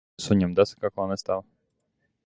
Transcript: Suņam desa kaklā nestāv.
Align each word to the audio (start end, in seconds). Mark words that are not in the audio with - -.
Suņam 0.27 0.55
desa 0.59 0.79
kaklā 0.85 1.07
nestāv. 1.13 1.47